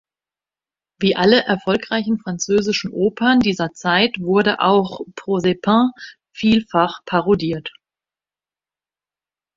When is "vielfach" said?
6.33-7.01